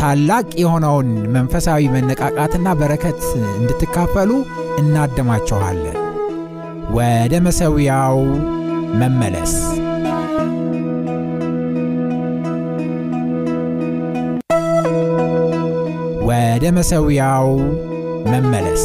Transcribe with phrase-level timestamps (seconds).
[0.00, 3.20] ታላቅ የሆነውን መንፈሳዊ መነቃቃትና በረከት
[3.52, 4.30] እንድትካፈሉ
[4.78, 5.96] እናደማችኋለን።
[6.90, 8.18] ወደ መሠዊያው
[9.00, 9.52] መመለስ
[16.30, 17.48] ወደ መሠዊያው
[18.26, 18.84] መመለስ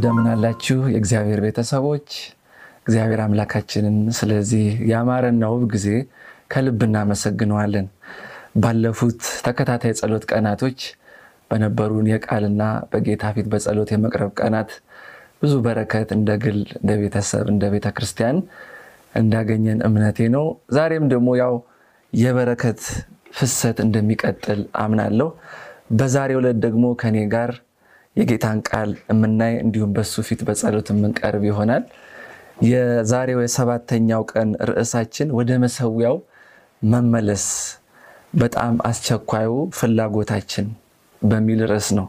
[0.00, 2.06] እንደምን አላችሁ የእግዚአብሔር ቤተሰቦች?
[2.80, 5.88] እግዚአብሔር አምላካችንን ስለዚህ ያማረና ውብ ጊዜ
[6.52, 7.86] ከልብ እናመሰግነዋለን።
[8.56, 10.78] ባለፉት ተከታታይ ጸሎት ቀናቶች
[11.50, 12.62] በነበሩን የቃልና
[12.92, 14.70] በጌታ ፊት በጸሎት የመቅረብ ቀናት
[15.42, 18.38] ብዙ በረከት እንደ ግል፣ እንደ ቤተሰብ፣ እንደ ቤተ ክርስቲያን
[19.14, 20.46] እንዳገኘን እምነቴ ነው።
[20.76, 21.54] ዛሬም ደግሞ ያው
[22.12, 22.80] የበረከት
[23.38, 25.28] ፍሰት እንደሚቀጥል አምናለሁ።
[25.94, 27.52] በዛሬው ዕለት ደግሞ ከኔ ጋር
[28.16, 31.84] የጌታን ቃል የምናይ እንዲሁም በሱ ፊት በጸሎት የምንቀርብ ይሆናል።
[32.66, 36.16] የዛሬው የሰባተኛው ቀን ርዕሳችን ወደ መሠዊያው
[36.82, 37.44] መመለስ
[38.34, 40.66] በጣም አስቸኳዩ ፍላጎታችን
[41.22, 42.06] በሚል ርዕስ ነው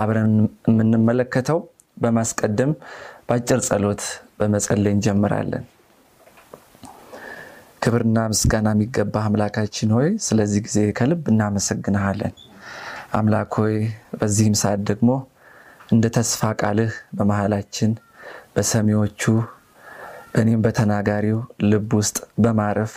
[0.00, 0.34] አብረን
[0.70, 1.60] የምንመለከተው።
[1.96, 2.70] በማስቀደም
[3.26, 4.02] በአጭር ጸሎት
[4.38, 5.64] በመጸለይ እንጀምራለን።
[7.82, 12.34] ክብርና ምስጋና የሚገባ አምላካችን ሆይ ስለዚህ ጊዜ ከልብ እናመሰግንሃለን።
[13.14, 13.74] አምላክ ሆይ
[14.20, 15.10] በዚህም ሰዓት ደግሞ
[15.88, 17.90] እንደ ተስፋ ቃልህ በመሃላችን
[18.54, 19.22] በሰሚዎቹ
[20.32, 22.92] በእኔም በተናጋሪው ልብ ውስጥ በማረፍ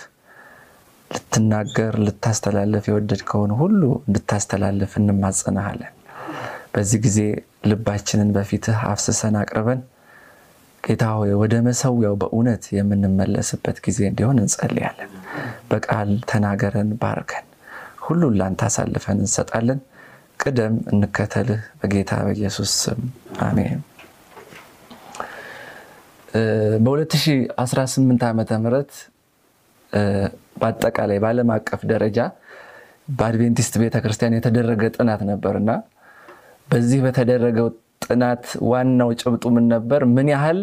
[1.11, 5.93] ልትናገር ልታስተላለፍ የወደድከውን ሁሉ እንድታስተላለፍ እንማጸናሃለን።
[6.73, 7.19] በዚህ ጊዜ
[7.69, 9.81] ልባችንን በፊትህ አፍስሰን አቅርበን
[10.83, 15.11] ጌታ ሆይ ወደ መሠዊያው በእውነት የምንመለስበት ጊዜ እንዲሆን እንጸልያለን።
[15.71, 17.45] በቃል ተናገረን፣ ባርከን፣
[18.05, 19.79] ሁሉን ላንተ አሳልፈን እንሰጣለን።
[20.39, 22.99] ቅደም፣ እንከተልህ በጌታ በኢየሱስ ስም
[23.41, 23.79] አሜን።
[26.85, 28.91] በ2018 ዓመተ ምህረት
[30.61, 32.19] በአጠቃላይ በዓለም አቀፍ ደረጃ
[33.17, 35.71] በአድቬንቲስት ቤተክርስቲያን የተደረገ ጥናት ነበርና
[36.69, 37.67] በዚህ በተደረገው
[38.05, 40.01] ጥናት ዋናው ጭብጡ ምን ነበር?
[40.15, 40.59] ምን ያህል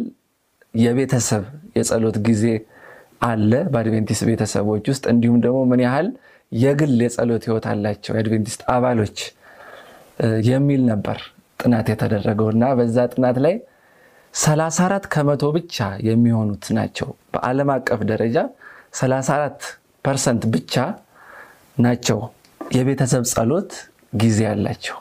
[0.74, 1.44] የቤተሰብ
[1.78, 2.44] የጸሎት ጊዜ
[3.24, 6.08] አለ በአድቬንቲስት ቤተሰቦች ውስጥ እንዲሁም ደግሞ ምን ያህል
[6.52, 9.18] የግል የጸሎት ህይወት አላቸው የአድቬንቲስት አባሎች
[10.48, 11.18] የሚል ነበር
[11.60, 13.54] ጥናት የተደረገው እና በዛ ጥናት ላይ
[14.34, 15.76] 34 ከመቶ ብቻ
[16.08, 18.36] የሚሆኑት ናቸው በዓለም አቀፍ ደረጃ
[19.00, 19.66] 34
[20.04, 20.74] percent ብቻ
[21.78, 22.18] ናቸው
[22.70, 23.72] የቤተሰብ ጸሎት
[24.14, 24.98] ጊዜ ያላቸው።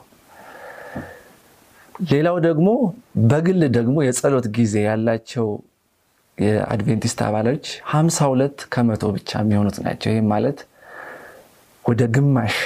[2.10, 2.68] ሌላው ደግሞ
[3.30, 5.46] በግል ደግሞ የጸሎት ጊዜ ያላቸው
[6.38, 10.60] የአድቬንቲስት አባሎች 52 ከመቶ ብቻ የሚሆኑት ናቸው። ይህም ማለት
[11.84, 12.56] ወደ ግማሽ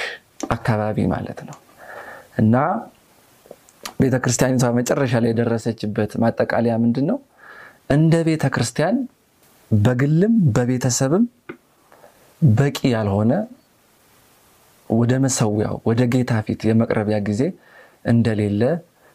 [0.51, 1.57] አካባቢ ማለት ነው
[2.39, 2.55] እና
[4.01, 7.17] ቤተ ክርስቲያኒቷ መጨረሻ ላይ የደረሰችበት ማጠቃለያ ምንድን ነው?
[7.95, 8.97] እንደ ቤተ ክርስቲያን
[9.71, 11.23] በግልም በቤተሰብም
[12.41, 13.31] በቂ ያልሆነ
[14.89, 17.41] ወደ መሠዊያው ወደ ጌታ ፊት የመቅረቢያ ጊዜ
[18.05, 18.61] እንደሌለ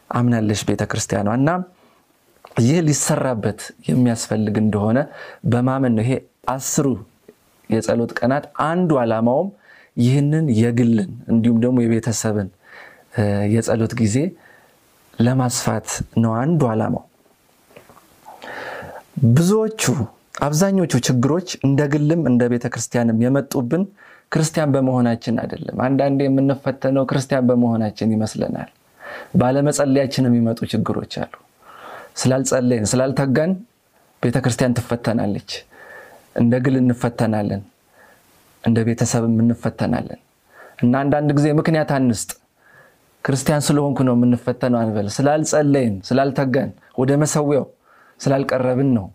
[0.09, 1.49] አምናለች ቤተ ክርስቲያኗ እና
[2.59, 4.97] ይህ ሊሰራበት የሚያስፈልግ እንደሆነ
[5.51, 6.13] በማመን ነው። ይሄ
[6.53, 6.87] አስሩ
[7.69, 9.49] የጸሎት ቀናት አንዱ ዓላማውም
[9.97, 12.49] ይህንን የግልን እንዲሁም ደግሞ የቤተሰብን
[13.53, 14.17] የጸሎት ጊዜ
[15.19, 15.89] ለማስፋት
[16.23, 17.03] ነው አንዱ ዓላማው።
[19.35, 19.81] ብዙዎቹ
[20.45, 23.83] አብዛኞቹ ችግሮች እንደ ግልም እንደ ቤተ ክርስቲያንም የመጡብን
[24.31, 28.69] ክርስቲያን በመሆናችን አይደለም። አንዳንዴ የምንፈተነው ክርስቲያን በመሆናችን ይመስለናል።
[29.41, 31.33] ባለመጸለያችን የሚመጡ ችግሮች አሉ።
[32.15, 33.51] ስላልጸለይን ስላልተጋን
[34.23, 35.51] ቤተ ክርስቲያን ትፈተናለች።
[36.35, 37.61] እንደ ግል እንፈተናለን።
[38.63, 40.19] እንደ ቤተሰብም እንፈተናለን
[40.83, 42.29] እና አንዳንድ ጊዜ ምክንያት አንስጥ።
[43.25, 46.69] ክርስቲያን ስለሆንኩ ነው የምንፈተነው አንበል። ስላልጸለይን፣ ስላልተጋን፣
[46.99, 47.65] ወደ መሰዊያው
[48.19, 49.05] ስላልቀረብን ነው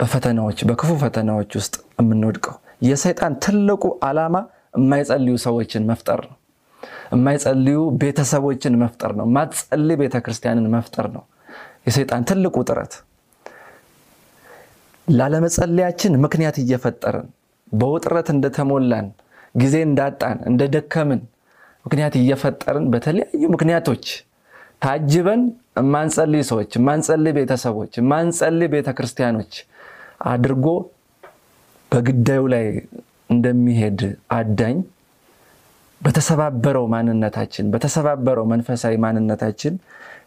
[0.00, 2.56] በፈተናዎች በክፉ ፈተናዎች ውስጥ የምንወድቀው።
[2.88, 4.36] የሰይጣን ትልቁ ዓላማ
[4.78, 6.36] የማይጸልዩ ሰዎችን መፍጠር ነው።
[7.14, 11.24] የማይጸልዩ ቤተሰቦችን መፍጠር ነው። ማትጸልይ ቤተክርስቲያንን መፍጠር ነው
[11.86, 12.94] የሰይጣን ትልቁ ጥረት።
[15.08, 17.28] ላለመጸለያችን ምክንያት እየፈጠርን
[17.72, 19.06] በውጥረት እንደተሞላን
[19.54, 21.20] ጊዜ እንዳጣን እንደደከምን
[21.88, 24.04] ምክንያት እየፈጠርን በተለያዩ ምክንያቶች
[24.82, 25.42] ታጅበን
[25.78, 29.52] የማንጸልይ ሰዎች፣ የማንጸልይ ቤተሰቦች፣ የማንጸልይ ቤተክርስቲያኖች
[30.32, 30.66] አድርጎ
[31.92, 32.66] በግዳዩ ላይ
[33.30, 34.00] እንደሚሄድ
[34.36, 34.76] አዳኝ
[36.00, 39.74] በተሰባበረው ማንነታችን በተሰባበረው መንፈሳዊ ማንነታችን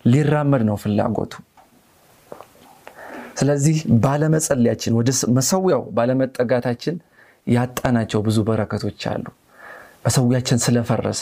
[0.05, 1.33] ሊራመድ ነው ፍላጎቱ።
[3.37, 6.95] ስለዚህ ባለመጸለያችን ወደ መሰዊያው ባለመጠጋታችን
[7.47, 9.25] ያጣናቸው ብዙ በረከቶች አሉ።
[10.05, 11.21] መሰዊያችን ስለፈረሰ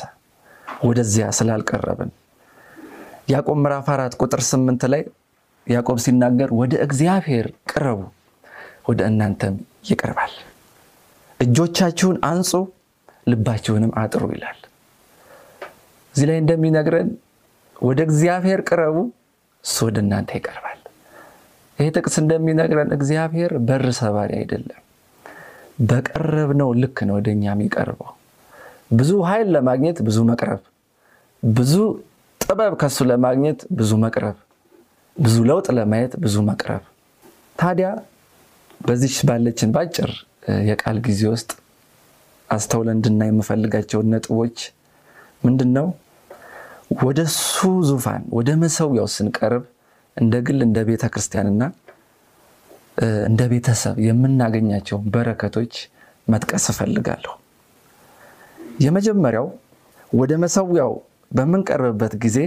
[0.80, 2.12] ወደዚያ ስላልቀረብን
[3.30, 5.02] ያዕቆብ ምዕራፍ አራት ቁጥር ስምንት ላይ
[5.68, 8.00] ያዕቆብ ሲናገር ወደ እግዚአብሔር ቅረቡ
[8.90, 9.56] ወደ እናንተም
[9.90, 10.34] ይቀርባል፣
[11.40, 12.52] እጆቻችሁን አንጹ
[13.31, 14.60] ልባችሁንም አጥሩ ይላል።
[16.16, 17.10] እዚህ ላይ እንደሚነግረን
[17.82, 18.96] ወደ እግዚአብሔር ቅረቡ፣
[19.64, 20.80] እሱ ወደ እናንተ ይቀርባል።
[21.80, 24.82] ይህ ጥቅስ እንደሚነግረን እግዚአብሔር በር ሰባሪ አይደለም።
[25.90, 28.10] በቀረብነው ልክ ነው ወደ እኛ የሚቀርበው።
[28.92, 30.62] ብዙ ኃይል ለማግኘት ብዙ መቅረብ፣
[31.44, 31.74] ብዙ
[32.41, 34.38] ጥበብ ከሱ ለማግኘት ብዙ መቅረብ፣
[35.18, 36.83] ብዙ ለውጥ ለማየት ብዙ መቅረብ።
[37.59, 37.88] ታዲያ
[38.81, 40.12] በዚች ባለችን ባጭር
[40.69, 41.50] የቃል ጊዜ ውስጥ
[42.50, 44.57] አስተውለን እንድናይ የምፈልጋቸውን ነጥቦች
[45.44, 45.88] ምንድን ነው?
[47.01, 47.57] ወደ እሱ
[47.89, 49.63] ዙፋን ወደ መሰዊያው ስንቀርብ
[50.18, 51.63] እንደ ግል እንደ ቤተ ክርስቲያንና
[53.27, 55.74] እንደ ቤተሰብ የምናገኛቸውን በረከቶች
[56.27, 57.33] መጥቀስ እፈልጋለሁ።
[58.83, 59.47] የመጀመሪያው
[60.12, 60.91] ወደ መሰዊያው
[61.31, 62.38] በምንቀርብበት ጊዜ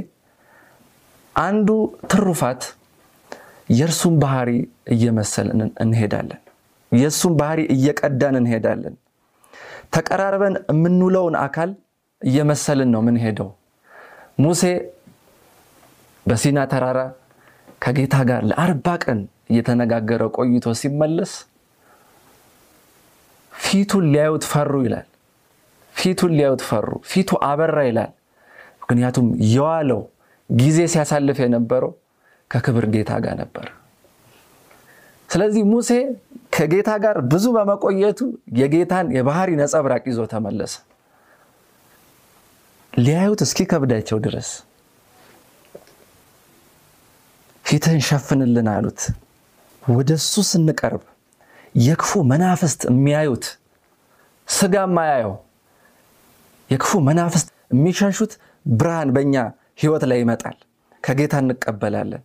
[1.36, 1.68] አንዱ
[2.10, 2.62] ትሩፋት
[3.70, 4.50] የእርሱን ባህሪ
[4.94, 6.40] እየመሰልን እንሄዳለን።
[6.92, 8.94] የእሱን ባህሪ እየቀዳን እንሄዳለን።
[9.94, 11.70] ተቀራርበን የምንውለውን አካል
[12.22, 13.48] እየመሰልን ነው ምንሄደው።
[14.42, 14.62] ሙሴ
[16.26, 16.98] በሲና ተራራ
[17.82, 19.20] ከጌታ ጋር ለአርባ ቀን
[19.50, 21.32] እየተነጋገረ ቆይቶ ሲመለስ
[23.52, 25.06] ፊቱን ሊያዩት ፈሩ ይላል።
[25.94, 28.12] ፊቱን ሊያዩት ፈሩ። ፊቱ አበራ ይላል።
[28.92, 30.00] ምክንያቱም የዋለው
[30.50, 31.92] ጊዜ ሲያሳልፍ የነበረው
[32.50, 33.66] ከክብር ጌታ ጋር ነበር።
[35.28, 35.90] ስለዚህ ሙሴ
[36.56, 38.18] ከጌታ ጋር ብዙ በመቆየቱ
[38.58, 40.74] የጌታን የባህሪ ነጸብራቅ ይዞ ተመለሰ።
[42.92, 44.48] ሊያዩት እስኪከብዳቸው ድረስ
[47.64, 49.00] ፊትህን ሸፍንልን አሉት።
[49.82, 51.02] ወደ እሱ ስንቀርብ
[51.80, 53.46] የክፉ መናፍስት የሚያዩት
[54.48, 55.34] ስጋ ማያየው
[56.70, 58.32] የክፉ መናፍስት የሚሸሹት
[58.66, 59.34] ብርሃን በእኛ
[59.82, 60.56] ህይወት ላይ ይመጣል።
[61.04, 62.22] ከጌታ እንቀበላለን።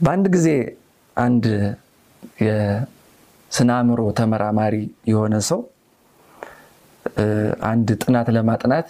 [0.00, 0.48] በአንድ ጊዜ
[1.16, 1.44] አንድ
[2.44, 4.74] የስነ አእምሮ ተመራማሪ
[5.10, 5.60] የሆነ ሰው
[7.70, 8.88] አንድ ጥናት ለማጥናት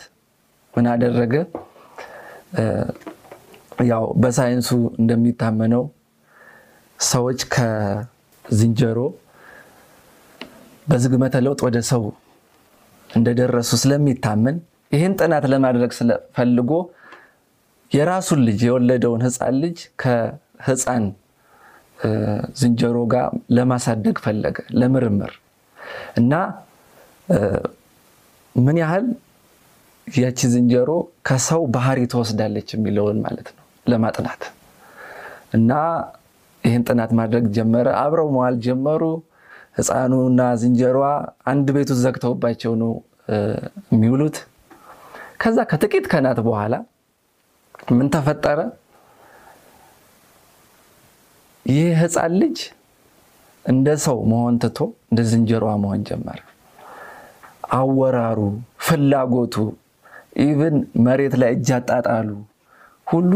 [0.74, 1.34] ምን አደረገ?
[3.90, 4.68] ያው በሳይንሱ
[5.00, 5.84] እንደሚታመነው
[6.98, 8.98] ሰዎች ከዝንጀሮ
[10.86, 12.02] በዝግመተ ለውጥ ወደ ሰው
[13.10, 14.56] እንደደረሱ ስለሚታመን
[14.90, 16.70] ይህን ጥናት ለማድረግ ስለፈልጎ
[17.92, 21.04] የራሱን ልጅ የወለደውን ህፃን ልጅ ከህፃን
[22.60, 25.32] ዝንጀሮ ጋር ለማሳደግ ፈለገ ለምርምር
[26.20, 26.32] እና
[28.54, 29.06] ምን ያህል
[30.06, 30.90] ያቺ ዝንጀሮ
[31.28, 34.42] ከሰው ባህሪ ትወስዳለች የሚለውን ማለት ነው ለማጥናት
[35.54, 35.70] እና
[36.64, 39.02] ይህን ጥናት ማድረግ ጀመረ። አብረው መዋል ጀመሩ።
[39.78, 40.98] ህፃኑና ዝንጀሯ
[41.50, 42.92] አንድ ቤት ዘግተውባቸው ነው
[43.92, 44.38] የሚውሉት።
[45.40, 46.74] ከዛ ከጥቂት ቀናት በኋላ
[47.90, 48.58] ምን ተፈጠረ?
[51.66, 52.58] ይህ ህፃን ልጅ
[53.64, 54.78] እንደ ሰው መሆን ትቶ
[55.10, 56.38] እንደ ዝንጀሮ መሆን ጀመረ።
[57.78, 58.38] አወራሩ፣
[58.86, 59.54] ፍላጎቱ፣
[60.44, 62.28] even መሬት ላይ እጅ አጣጣሉ
[63.06, 63.32] ሁሉ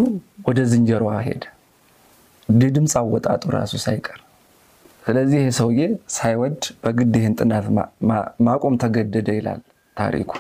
[0.49, 1.43] ወደ ዝንጀሮ ሄደ።
[2.75, 4.19] ድምፅ አወጣጡ ራሱ ሳይቀር።
[5.05, 5.81] ስለዚህ ይህ ሰውዬ
[6.17, 7.67] ሳይወድ በግድ ይህን ጥናት
[8.47, 9.61] ማቆም ተገደደ ይላል
[9.97, 10.31] ታሪኩ።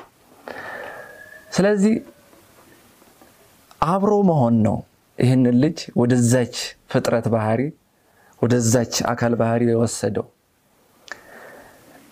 [1.54, 1.94] ስለዚህ
[3.86, 4.76] አብሮ መሆን ነው
[5.18, 6.54] ይህንን ልጅ ወደዛች
[6.92, 7.60] ፍጥረት ባህሪ
[8.42, 10.26] ወደዛች አካል ባህሪ የወሰደው።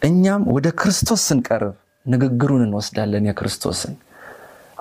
[0.03, 1.75] እኛም ወደ ክርስቶስ ስንቀርብ
[2.07, 3.95] ንግግሩን እንወስዳለን፣ የክርስቶስን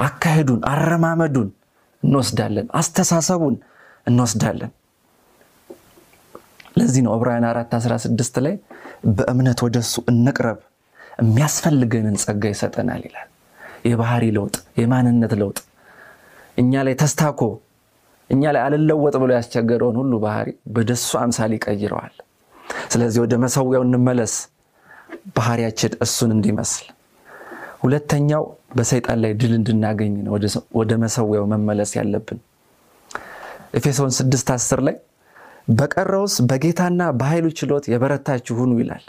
[0.06, 1.50] አካሄዱን፣ አረማመዱን
[2.04, 3.56] እንወስዳለን፣ አስተሳሰቡን
[4.08, 4.72] እንወስዳለን።
[6.78, 8.56] ለዚህ ነው ዕብራውያን 4 16 ላይ
[9.18, 10.60] በእምነት ወደሱ እንቅረብ፣
[11.20, 13.28] የሚያስፈልገንን ጸጋ ይሰጠናል ይላል።
[13.86, 15.60] የባህሪ ለውጥ፣ የማንነት ለውጥ
[16.58, 17.42] እኛ ላይ ተስታኮ
[18.30, 22.14] እኛ ላይ አልለወጥ ብሎ ያስቸገረውን ሁሉ ባህሪ በደሱ አምሳል ይቀይረዋል።
[22.94, 24.34] ስለዚህ ወደ መሰዊያው እንመለስ፣
[25.38, 26.88] ባህሪያችን እሱን እንዲመስል።
[27.82, 28.44] ሁለተኛው
[28.78, 30.34] በሰይጣን ላይ ድል እንድናገኝ ነው
[30.80, 32.40] ወደ መሰዊያው መመለስ ያለብን።
[33.78, 34.96] ኤፌሶን 6 10 ላይ
[35.72, 39.04] በቀረውስ በጌታና በኃይሉ ችሎት የበረታችሁ ሁኑ ይላል።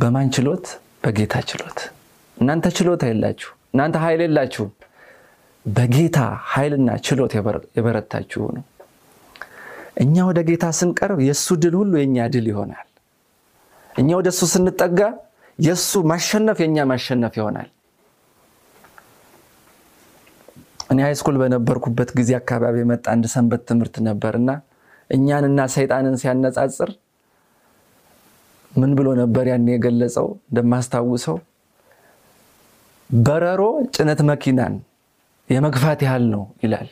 [0.00, 0.66] በማን ችሎት?
[1.04, 1.78] በጌታ ችሎት።
[2.40, 4.70] እናንተ ችሎታ የላችሁ፣ እናንተ ኃይል የላችሁም።
[5.66, 6.18] በጌታ
[6.52, 7.32] ኃይልና ችሎት
[7.76, 8.56] የበረታችሁ ሁኑ።
[10.02, 12.86] እኛ ወደ ጌታ ስንቀርብ የእሱ ድል ሁሉ የእኛ ድል ይሆናል።
[13.90, 15.00] እኛ ወደ እሱ ስንጠጋ
[15.58, 17.68] የእሱ ማሸነፍ የእኛ ማሸነፍ ይሆናል።
[20.90, 24.50] እኔ ሃይስኩል በነበርኩበት ጊዜ አካባቢ የመጣ አንድ ሰንበት ትምህርት ነበርና
[25.10, 26.90] እኛንና ሰይጣንን ሲያነጻጽር
[28.72, 30.26] ምን ብሎ ነበር ያን የገለጸው?
[30.50, 31.36] እንደማስታውሰው
[33.10, 33.62] በረሮ
[33.94, 34.74] ጭነት መኪናን
[35.50, 36.88] የመግፋት ያህል ነው ይላል።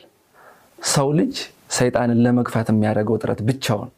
[0.89, 1.35] ሰው ልጅ
[1.77, 3.89] ሰይጣንን ለመግፋት የሚያደርገው ጥረት ብቻውን።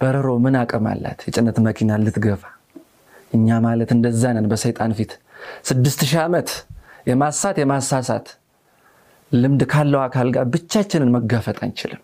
[0.00, 2.42] በረሮ ምን አቅም አላት የጭነት መኪናን ልትገፋ?
[3.32, 5.12] እኛ ማለት እንደዛ ነን በሰይጣን ፊት
[5.68, 6.50] ስድስት ሺህ ዓመት
[7.10, 8.26] የማሳት የማሳሳት
[9.32, 12.02] ልምድ ካለው አካል ጋር ብቻችንን መጋፈጥ አንችልም።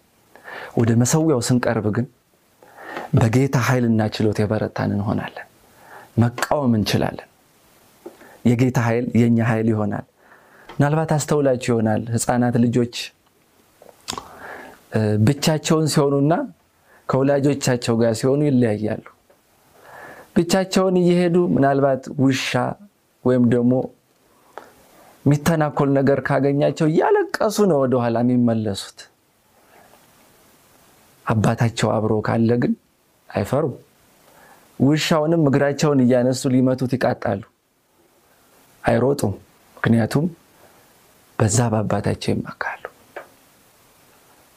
[0.79, 2.07] ወደ መሰዊያው ስንቀርብ ግን
[3.15, 5.47] በጌታ ኃይልና ችሎት የበረታን እንሆናለን።
[6.19, 7.29] መቃወም እንችላለን።
[8.45, 10.07] የጌታ ኃይል የእኛ ኃይል ይሆናል።
[10.75, 12.95] ምናልባት አስተውላችሁ ይሆናል ሕፃናት ልጆች
[15.27, 16.33] ብቻቸውን ሲሆኑና
[17.09, 19.05] ከወላጆቻቸው ጋር ሲሆኑ ይለያያሉ።
[20.37, 22.51] ብቻቸውን እየሄዱ ምናልባት ውሻ
[23.25, 23.73] ወይም ደግሞ
[25.25, 29.01] የሚተናኮል ነገር ካገኛቸው እያለቀሱ ነው ወደኋላ የሚመለሱት።
[31.27, 32.73] አባታቸው አብሮ ካለ ግን
[33.31, 33.75] አይፈሩም።
[34.81, 37.43] ውሻውንም እግራቸውን እያነሱ ሊመቱት ይቃጣሉ።
[38.85, 39.35] አይሮጡም።
[39.77, 40.25] ምክንያቱም
[41.39, 42.83] በዛ በአባታቸው ይመካሉ።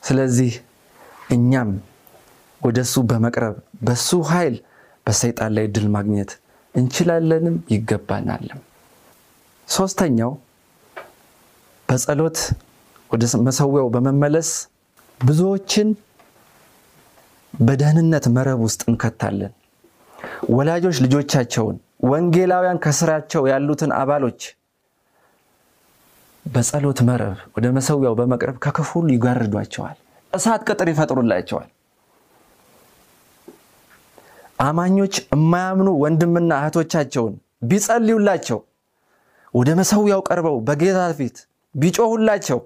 [0.03, 0.51] ስለዚህ
[1.35, 1.69] እኛም
[2.61, 4.55] ወደሱ በመቅረብ በሱ ኃይል
[5.05, 6.31] በሰይጣን ላይ ድል ማግኘት
[6.75, 8.61] እንችላለንም ይገባናልም።
[9.67, 10.31] ሶስተኛው
[11.89, 12.37] በጸሎት
[13.11, 14.49] ወደ መሰዊያው በመመለስ
[15.21, 15.89] ብዙዎችን
[17.53, 19.53] በደህንነት መረብ ውስጥ እንከታለን።
[20.49, 24.41] ወላጆች ልጆቻቸውን፣ ወንጌላውያን ከስራቸው ያሉትን አባሎች
[26.45, 29.95] በጸሎት መረብ ወደ መሰዊያው በመቅረብ ከክፉ ሁሉ ይጋርዷቸዋል።
[30.33, 31.69] እሳት ቅጥር ይፈጥሩላቸዋል።
[34.59, 37.33] አማኞች የማያምኑ ወንድምና እህቶቻቸውን
[37.69, 38.59] ቢጸልዩላቸው
[39.53, 41.37] ወደ መሰዊያው ቀርበው በጌታ ፊት
[41.75, 42.59] ቢጮሁላቸው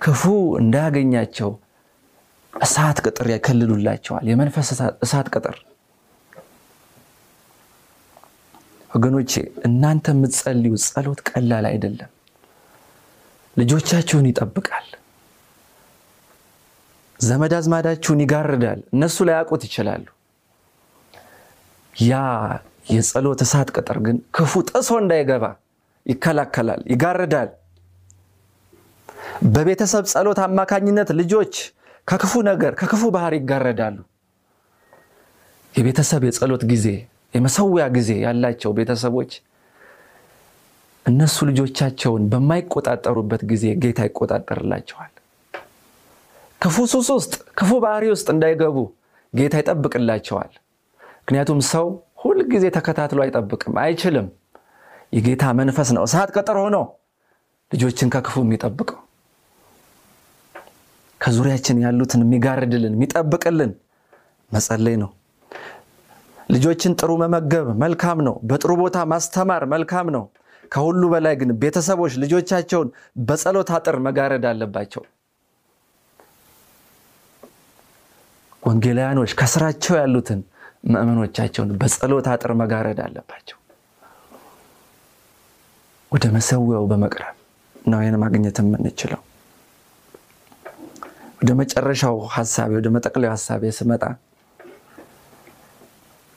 [0.00, 0.22] ክፉ
[0.60, 1.50] እንዳያገኛቸው
[2.54, 4.68] እሳት ቅጥር ያከልሉላቸዋል። የመንፈስ
[5.04, 5.56] እሳት ቅጥር።
[8.96, 9.32] ወገኖቼ
[9.68, 12.10] እናንተ የምትጸልዩ ጸሎት ቀላል አይደለም።
[13.56, 14.88] ልጆቻችሁን ይጠብቃል።
[17.20, 20.04] ዘመድ አዝማዳችሁን ይጋርዳል። እነሱ ላያውቁት ይችላሉ።
[21.94, 22.14] ያ
[22.90, 25.44] የጸሎት እሳት ቅጥር ግን ክፉ ጥሶ እንዳይገባ
[26.06, 27.50] ይከላከላል፣ ይጋርዳል።
[29.54, 31.54] በቤተሰብ ጸሎት አማካኝነት ልጆች
[32.08, 33.96] ከክፉ ነገር ከክፉ ባህር ይጋረዳሉ።
[35.74, 36.86] የቤተሰብ የጸሎት ጊዜ
[37.36, 39.32] የመሰዊያ ጊዜ ያላቸው ቤተሰቦች
[41.06, 45.12] እነሱ ልጆቻቸውን በማይቆጣጠሩበት ጊዜ ጌታ ይቆጣጠርላቸዋል።
[46.60, 48.76] ክፉ ሱስ ውስጥ ክፉ ባህሪ ውስጥ እንዳይገቡ
[49.32, 50.52] ጌታ ይጠብቅላቸዋል።
[51.18, 51.86] ምክንያቱም ሰው
[52.22, 54.26] ሁል ጊዜ ተከታትሎ አይጠብቅም፣ አይችልም።
[55.16, 56.76] የጌታ መንፈስ ነው እሳት ቅጥር ሆኖ
[57.70, 58.98] ልጆችን ከክፉ የሚጠብቀው
[61.20, 63.70] ከዙሪያችን ያሉትን የሚጋርድልን የሚጠብቅልን
[64.50, 65.10] መጸለይ ነው።
[66.48, 70.24] ልጆችን ጥሩ መመገብ መልካም ነው። በጥሩ ቦታ ማስተማር መልካም ነው።
[70.72, 72.88] ከሁሉ በላይ ግን ቤተሰቦች ልጆቻቸውን
[73.26, 75.02] በጸሎት አጥር መጋረድ አለባቸው።
[78.62, 80.40] ወንጌላውያኖች ከስራቸው ያሉትን
[80.86, 83.58] ምእመኖቻቸውን በጸሎት አጥር መጋረድ አለባቸው።
[86.12, 87.34] ወደ መሰዊያው በመቅረብ
[87.86, 89.20] ነው ይህን ማግኘት የምንችለው።
[91.40, 94.02] ወደ መጨረሻው ሀሳቤ ወደ መጠቅለያው ሀሳቤ ስመጣ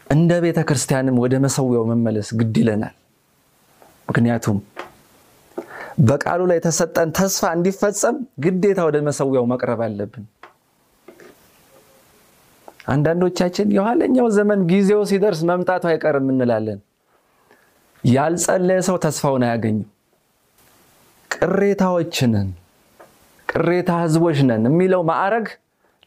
[0.10, 2.96] እንደ ቤተ ክርስቲያንም ወደ መሰዊያው መመለስ ግድ ይለናል።
[4.10, 4.58] ምክንያቱም
[6.08, 10.26] በቃሉ ላይ የተሰጠን ተስፋ እንዲፈጸም ግዴታ ወደ መሰዊያው መቅረብ አለብን።
[12.88, 16.80] አንዳንዶቻችን የኋለኛው ዘመን ጊዜው ሲደርስ መምጣቱ አይቀርም እንላለን።
[18.04, 19.88] ያልጸለየ ሰው ተስፋውን አያገኝም።
[21.32, 22.48] ቅሬታዎችንን
[23.50, 25.48] ቅሬታ ህዝቦች ነን የሚለው ማዕረግ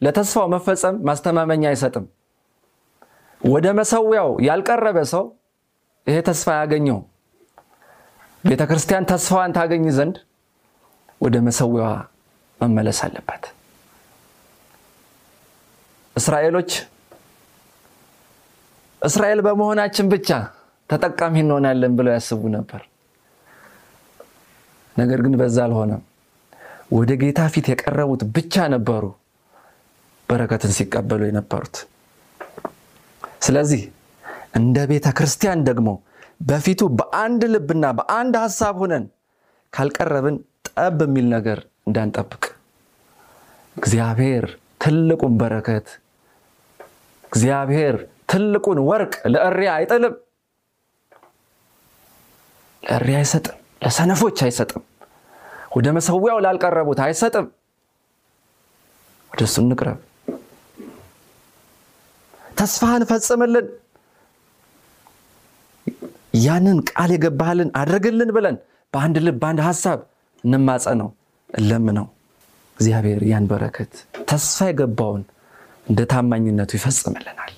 [0.01, 2.05] ለተስፋው መፈጸም ማስተማመኛ አይሰጥም።
[3.43, 5.25] ወደ መሰዊያው ያልቀረበ ሰው
[6.07, 6.99] ይሄ ተስፋ ያገኘው
[8.43, 10.15] ቤተ ክርስቲያን ተስፋዋን ታገኝ ዘንድ
[11.21, 11.91] ወደ መሰዊያዋ
[12.59, 13.43] መመለስ አለባት።
[16.15, 16.71] እስራኤሎች
[19.01, 20.29] እስራኤል በመሆናችን ብቻ
[20.89, 22.81] ተጠቃሚ እንሆናለን ብለው ያስቡ ነበር።
[24.95, 26.03] ነገር ግን በዛ አልሆነም።
[26.93, 29.03] ወደ ጌታ ፊት የቀረቡት ብቻ ነበሩ
[30.29, 31.75] በረከትን ሲቀበሉ የነበሩት።
[33.43, 33.81] ስለዚህ
[34.53, 35.89] እንደ ቤተ ክርስቲያን ደግሞ
[36.41, 39.05] በፊቱ በአንድ ልብና በአንድ ሀሳብ ሆነን
[39.73, 40.35] ካልቀረብን
[40.69, 42.43] ጠብ የሚል ነገር እንዳንጠብቅ
[43.75, 44.45] እግዚአብሔር
[44.81, 45.87] ትልቁን በረከት
[47.23, 47.95] እግዚአብሔር
[48.31, 50.13] ትልቁን ወርቅ ለእሪያ አይጥልም፣
[52.83, 54.83] ለእሪያ አይሰጥም፣ ለሰነፎች አይሰጥም፣
[55.75, 57.45] ወደ መሰዊያው ላልቀረቡት አይሰጥም።
[59.31, 59.99] ወደ እሱ እንቅረብ።
[62.57, 63.67] ተስፋህን ፈጽምልን፣
[66.43, 68.55] ያንን ቃል የገባህልን አድርግልን ብለን
[68.93, 69.99] በአንድ ልብ በአንድ ሀሳብ
[70.43, 71.09] እንማጸነው፣
[71.49, 72.07] እለምነው።
[72.77, 73.91] እግዚአብሔር ያን በረከት
[74.29, 75.23] ተስፋ የገባውን
[75.87, 77.53] እንደ ታማኝነቱ ይፈጽምልናል፣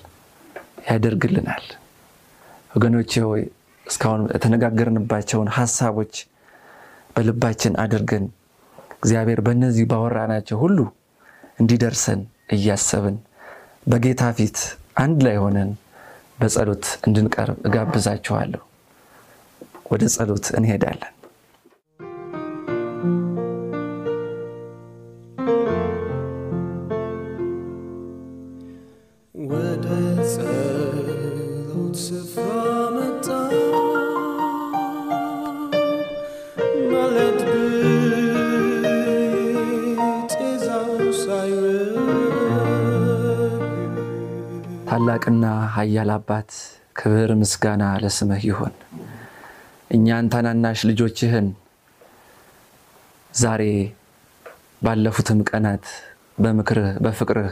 [0.88, 1.64] ያደርግልናል።
[2.70, 3.42] ወገኖቼ ሆይ
[3.86, 6.14] እስካሁን የተነጋገርንባቸውን ሀሳቦች
[7.14, 8.24] በልባችን አድርገን
[8.98, 10.78] እግዚአብሔር በእነዚህ ባወራናቸው ሁሉ
[11.60, 12.20] እንዲደርሰን
[12.56, 13.16] እያሰብን
[13.86, 14.58] በጌታ ፊት
[14.96, 15.70] አንድ ላይ ሆነን
[16.40, 18.62] በጸሎት እንድንቀርብ እጋብዛችኋለሁ።
[19.90, 21.12] ወደ ጸሎት እንሄዳለን።
[44.96, 46.50] ታላቅና ኃያል አባት
[46.98, 48.74] ክብር ምስጋና ለስምህ ይሁን።
[49.90, 51.46] እኛን ታናናሽ ልጆችህን
[53.34, 53.62] ዛሬ
[54.82, 55.84] ባለፉትም ቀናት
[56.38, 57.50] በምክርህ በፍቅርህ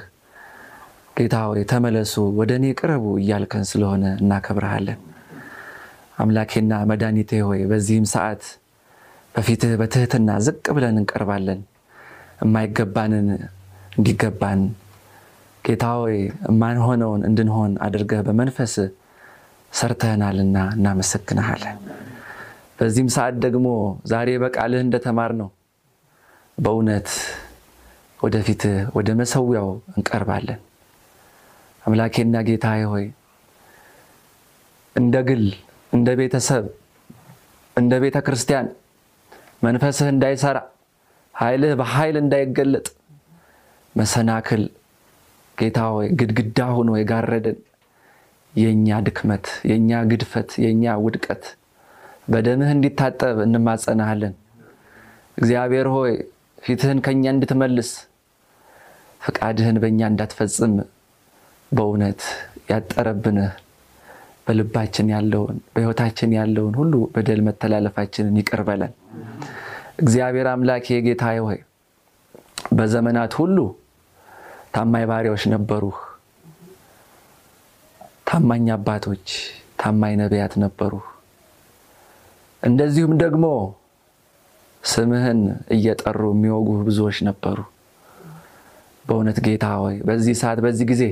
[1.17, 5.03] ጌታ ሆይ ተመለሱ፣ ወደ እኔ ቅረቡ እያልከን ስለሆነ እናከብረሃለን።
[6.19, 8.43] አምላኬና መድኃኒቴ ሆይ በዚህም ሰዓት
[9.35, 11.61] በፊትህ በትህትና ዝቅ ብለን እንቀርባለን።
[12.41, 13.29] የማይገባንን
[13.93, 14.63] እንዲገባን
[15.65, 18.75] ጌታ ሆይ የማንሆነውን እንድንሆን አድርገህ በመንፈስ
[19.73, 21.79] ሰርተህናልና እናመሰግንሃለን።
[22.79, 23.69] በዚህም ሰዓት ደግሞ
[24.13, 25.49] ዛሬ በቃልህ እንደተማር ነው
[26.59, 27.09] በእውነት
[28.21, 30.61] ወደፊትህ ወደ መሰዊያው እንቀርባለን።
[31.83, 33.07] አምላኬና ጌታዬ ሆይ
[34.97, 35.45] እንደ ግል፣
[35.93, 36.65] እንደ ቤተሰብ፣
[37.77, 38.67] እንደ ቤተ ክርስቲያን
[39.63, 40.59] መንፈስህ እንዳይሰራ
[41.35, 42.87] ኃይልህ በኃይል እንዳይገለጥ
[43.95, 44.63] መሰናክል
[45.59, 47.59] ጌታ ሆይ ግድግዳ ሆኖ የጋረደን
[48.55, 51.45] የእኛ ድክመት፣ የእኛ ግድፈት፣ የእኛ ውድቀት
[52.29, 54.35] በደምህ እንዲታጠብ እንማጸናሃለን።
[55.39, 56.13] እግዚአብሔር ሆይ
[56.63, 57.91] ፊትህን ከእኛ እንድትመልስ
[59.21, 60.75] ፈቃድህን በእኛ እንዳትፈጽም
[61.73, 62.23] በእውነት
[62.71, 63.53] ያጠረብንህ
[64.47, 68.93] በልባችን ያለውን በሕይወታችን ያለውን ሁሉ በደል መተላለፋችንን ይቅር በለን።
[69.99, 71.59] እግዚአብሔር አምላክ የጌታዬ ሆይ
[72.73, 73.57] በዘመናት ሁሉ
[74.75, 75.99] ታማኝ ባሪያዎች ነበሩህ።
[78.29, 79.27] ታማኝ አባቶች፣
[79.81, 81.05] ታማኝ ነቢያት ነበሩህ።
[82.63, 83.45] እንደዚሁም ደግሞ
[84.83, 85.41] ስምህን
[85.75, 87.59] እየጠሩ የሚወጉህ ብዙዎች ነበሩ።
[89.05, 91.03] በእውነት ጌታ ሆይ በዚህ ሰዓት በዚህ ጊዜ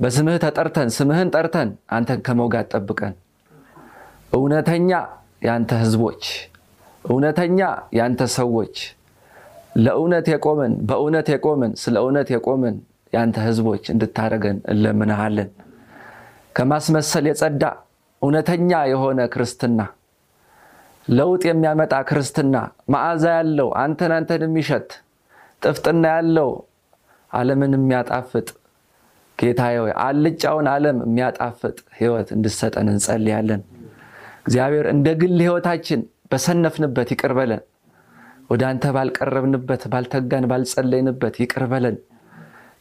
[0.00, 3.14] በስምህ ተጠርተን ስምህን ጠርተን አንተን ከመውጋት ጠብቀን።
[4.32, 4.90] እውነተኛ
[5.42, 6.22] ያንተ ሕዝቦች፣
[7.04, 7.58] እውነተኛ
[7.98, 8.76] ያንተ ሰዎች፣
[9.78, 12.76] ለእውነት የቆምን በእውነት የቆምን ስለ እውነት የቆምን
[13.12, 15.50] ያንተ ሕዝቦች እንድታደርገን እንለምንሃለን።
[16.56, 17.64] ከማስመሰል የጸዳ
[18.22, 19.80] እውነተኛ የሆነ ክርስትና
[21.08, 22.56] ለውጥ የሚያመጣ ክርስትና
[22.92, 24.90] መዓዛ ያለው አንተን አንተን የሚሸት
[25.62, 26.50] ጥፍጥና ያለው
[27.30, 28.48] ዓለምን የሚያጣፍጥ
[29.38, 33.60] ጌታ ሆይ አልጫውን ዓለም የሚያጣፍጥ ሕይወት እንድሰጠን እንጸልያለን።
[34.42, 36.00] እግዚአብሔር እንደ ግል ሕይወታችን
[36.32, 37.62] በሰነፍንበት ይቅር በለን።
[38.50, 41.96] ወደ አንተ ባልቀረብንበት፣ ባልተጋን፣ ባልጸለይንበት ይቅር በለን።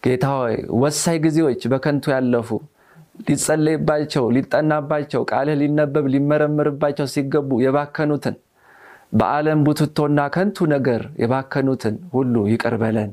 [0.04, 2.50] ጌታ ሆይ ወሳኝ ጊዜዎች በከንቱ ያለፉ
[3.28, 8.36] ሊጸለይባቸው ሊጠናባቸው ቃልህ ሊነበብ ሊመረምርባቸው ሲገቡ የባከኑትን
[9.14, 13.12] በዓለም ቡትቶና ከንቱ ነገር የባከኑትን ሁሉ ይቅር በለን።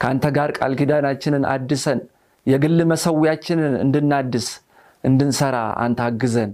[0.00, 2.00] ከአንተ ጋር ቃል ኪዳናችንን አድሰን
[2.46, 4.46] የግል መሰዊያችንን እንድናድስ
[5.04, 6.50] እንድንሰራ አንተ አግዘን።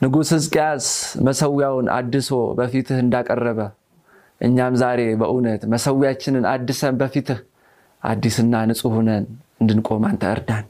[0.00, 0.86] ንጉሥ ሕዝቅያስ
[1.26, 3.60] መሰዊያውን አድሶ በፊትህ እንዳቀረበ
[4.40, 7.40] እኛም ዛሬ በእውነት መሰዊያችንን አድሰን በፊትህ
[8.02, 9.24] አዲስና ንጹሕ ሆነን
[9.60, 10.64] እንድንቆም አንተ እርዳን።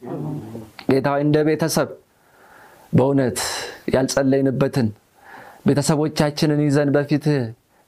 [0.90, 1.90] ጌታ እንደ ቤተሰብ
[2.92, 3.38] በእውነት
[3.94, 4.88] ያልጸለይንበትን
[5.66, 7.38] ቤተሰቦቻችንን ይዘን በፊትህ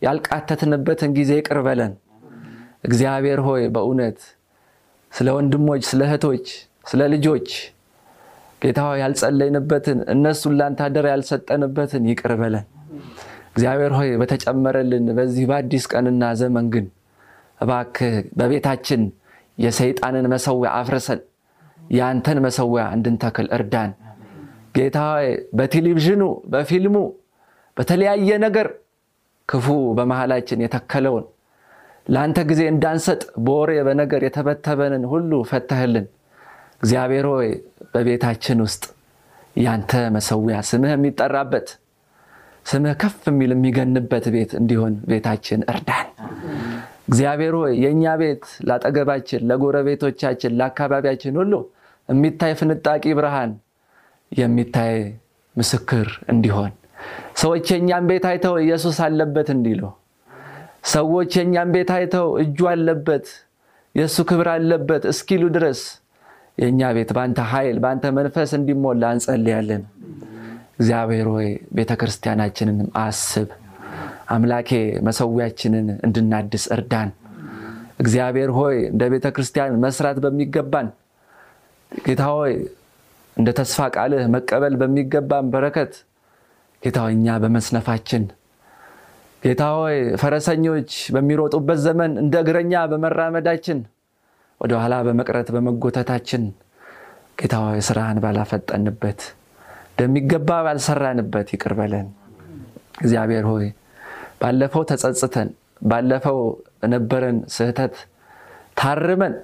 [0.03, 1.93] ያልቃተትንበትን ጊዜ ይቅር በለን።
[2.89, 4.21] እግዚአብሔር ሆይ በእውነት
[5.13, 6.47] ስለ ወንድሞች፣ ስለ እህቶች፣
[6.87, 7.49] ስለ ልጆች
[8.63, 12.67] ጌታ ያልጸለይንበትን እነሱን ላንተ አደራ ያልሰጠንበትን ይቅር በለን።
[13.53, 16.87] እግዚአብሔር ሆይ በተጨመረልን በዚህ በአዲስ ቀንና ዘመን ግን
[17.61, 19.03] እባክህ በቤታችን
[19.59, 21.21] የሰይጣንን መሰዊያ አፍርሰን
[21.79, 23.91] የአንተን መሰዊያ እንድንተክል እርዳን።
[24.77, 24.99] ጌታ
[25.59, 26.23] በቴሌቪዥኑ
[26.53, 26.97] በፊልሙ
[27.77, 28.67] በተለያየ ነገር
[29.49, 29.67] ክፉ
[29.99, 31.25] በመሃላችን የተከለውን
[32.07, 36.07] ለአንተ ጊዜ እንዳንሰጥ በወሬ በነገር የተበተበንን ሁሉ ፈተህልን።
[36.81, 37.49] እግዚአብሔር ሆይ
[37.95, 38.85] በቤታችን ውስጥ
[39.59, 41.69] ያንተ መሰዊያ ስምህ የሚጠራበት
[42.67, 46.09] ስምህ ከፍ የሚል የሚገንበት ቤት እንዲሆን ቤታችን እርዳን።
[47.09, 51.55] እግዚአብሔር ሆይ የእኛ ቤት ለአጠገባችን፣ ለጎረቤቶቻችን፣ ለአካባቢያችን ሁሉ
[52.09, 53.51] የሚታይ ፍንጣቂ ብርሃን
[54.33, 54.95] የሚታይ
[55.57, 56.73] ምስክር እንዲሆን
[57.37, 59.83] ሰዎች የእኛን ቤት አይተው ኢየሱስ አለበት እንዲሉ
[60.93, 63.27] ሰዎች የእኛን ቤት አይተው እጁ አለበት
[63.95, 65.81] የእሱ ክብር አለበት እስኪሉ ድረስ
[66.59, 69.83] የእኛ ቤት በአንተ ኃይል በአንተ መንፈስ እንዲሞላ እንጸልያለን።
[70.75, 73.49] እግዚአብሔር ሆይ ቤተ ክርስቲያናችንንም አስብ።
[74.29, 74.71] አምላኬ
[75.07, 77.11] መሰዊያችንን እንድናድስ እርዳን።
[77.99, 80.89] እግዚአብሔር ሆይ እንደ ቤተ ክርስቲያን መስራት በሚገባን
[81.93, 82.55] ጌታ ሆይ
[83.37, 85.93] እንደ ተስፋ ቃልህ መቀበል በሚገባን በረከት
[86.83, 88.25] ጌታ ሆይ እኛ በመስነፋችን
[89.43, 93.79] ጌታ ሆይ ፈረሰኞች በሚሮጡበት ዘመን እንደ እግረኛ በመራመዳችን
[94.63, 96.43] ወደኋላ በመቅረት በመጎተታችን
[97.39, 99.21] ጌታ ሆይ ስራህን ባላፈጠንበት
[99.91, 102.07] እንደሚገባ ባልሰራንበት ይቅር በለን።
[103.03, 103.67] እግዚአብሔር ሆይ
[104.41, 105.49] ባለፈው ተጸጽተን
[105.83, 106.39] ባለፈው
[106.81, 107.95] በነበረን ስህተት
[108.81, 109.35] ታርመን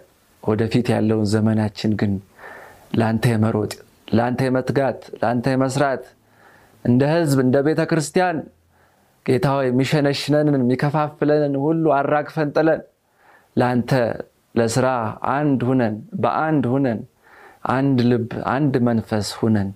[0.42, 2.12] ወደፊት ያለውን ዘመናችን ግን
[2.98, 3.72] ለአንተ የመሮጥ
[4.09, 6.04] ለአንተ የመትጋት ለአንተ የመስራት
[6.85, 8.37] እንደ ህዝብ እንደ ቤተ ክርስቲያን
[9.26, 12.81] ጌታ የሚሸነሽነንን የሚከፋፍለንን ሁሉ አራግፈን ጥለን
[13.57, 13.90] ለአንተ
[14.59, 14.87] ለስራ
[15.33, 17.01] አንድ ሁነን በአንድ ሁነን
[17.75, 19.71] አንድ ልብ አንድ መንፈስ ሁነን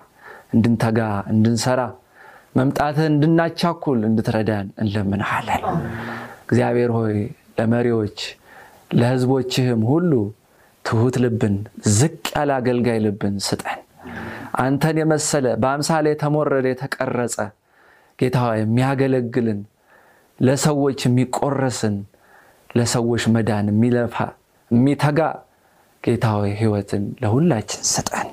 [0.54, 0.98] እንድንተጋ
[1.32, 1.80] እንድንሰራ
[2.56, 5.62] መምጣትህ እንድናቻኩል እንድትረዳን እንለምንሃለን።
[6.44, 7.16] እግዚአብሔር ሆይ
[7.58, 8.18] ለመሪዎች
[8.92, 10.12] ለህዝቦችህም ሁሉ
[10.84, 11.54] ትሁት ልብን
[11.92, 13.80] ዝቅ ያለ አገልጋይ ልብን ስጠን።
[14.62, 17.36] አንተን የመሰለ በአምሳሌ የተሞረደ የተቀረጸ
[18.18, 19.60] ጌታ የሚያገለግልን
[20.38, 21.96] ለሰዎች የሚቆረስን
[22.70, 24.16] ለሰዎች መዳን የሚለፋ
[24.72, 25.20] የሚተጋ
[26.04, 28.28] ጌታ ሆይ ህይወትን ለሁላችን ስጠን።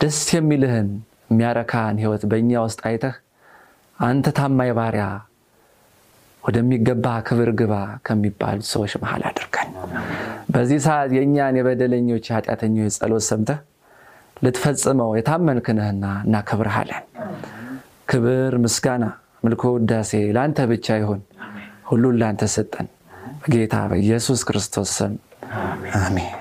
[0.00, 0.88] ደስ የሚልህን
[1.30, 3.16] የሚያረካህን ህይወት በእኛ ውስጥ አይተህ
[3.98, 5.06] አንተ ታማኝ ባሪያ
[6.42, 7.74] ወደሚገባ ክብር ግባ
[8.06, 9.70] ከሚባሉ ሰዎች መሃል አድርገን
[10.50, 13.58] በዚህ ሰዓት የእኛን የበደለኞች የኃጢአተኞች ጸሎት ሰምተህ
[14.36, 17.04] ልትፈጽመው የታመንክንህና እናከብርሃለን።
[18.10, 19.04] ክብር፣ ምስጋና፣
[19.44, 21.20] ምልኮ፣ ውዳሴ ለአንተ ብቻ ይሁን።
[21.90, 22.88] ሁሉን ለአንተ ሰጠን።
[23.40, 25.12] በጌታ በኢየሱስ ክርስቶስ ስም
[26.00, 26.39] አሜን።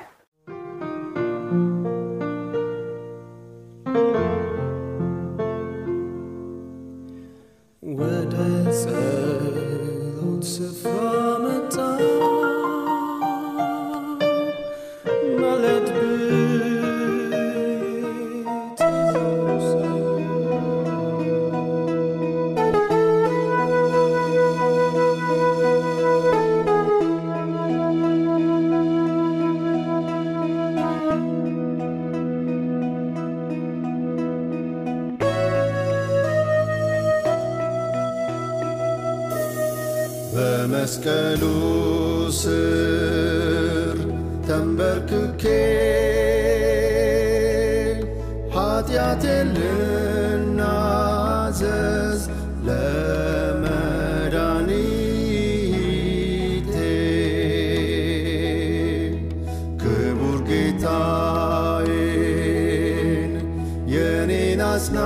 [64.80, 65.04] znań,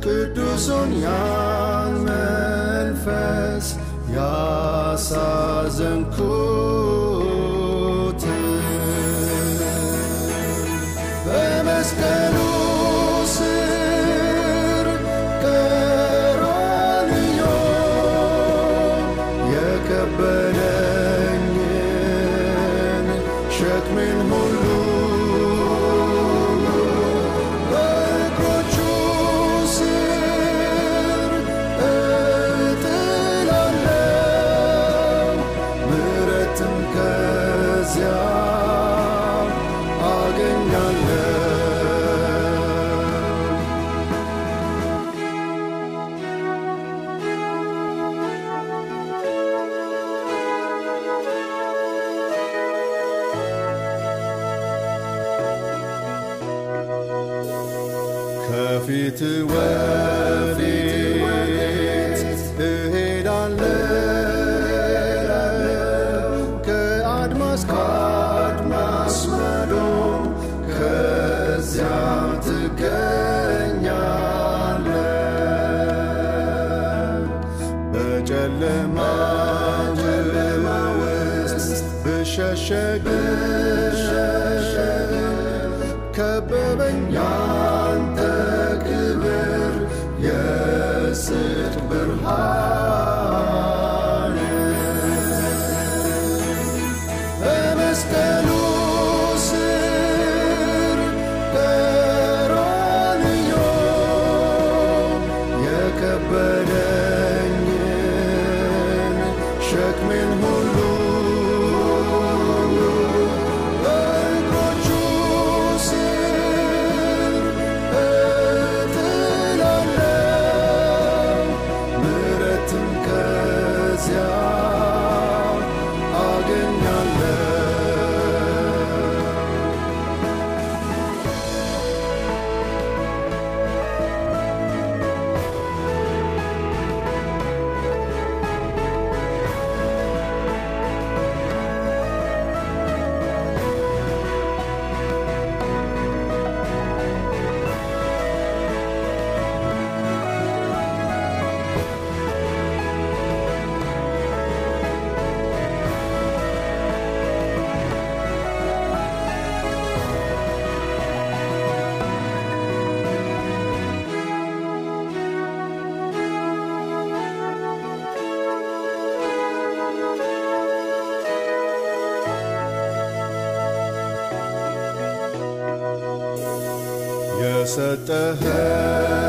[0.00, 0.86] gdy du so
[2.04, 3.78] melfes,
[4.14, 4.96] ja
[59.10, 59.69] to work.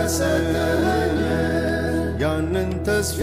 [0.03, 1.17] የሰጠኸኝ
[2.21, 3.21] ያንን ተስፋ